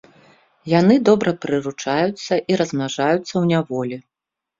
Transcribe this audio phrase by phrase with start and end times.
[0.79, 4.01] Яны добра прыручаюцца і размнажаюцца ў няволі.